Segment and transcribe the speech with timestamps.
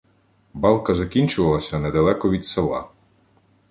[0.53, 2.87] Балка закінчувалася недалеко від села.